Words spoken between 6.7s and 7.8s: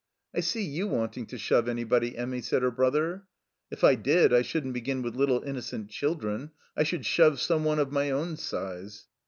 I shotild shove some one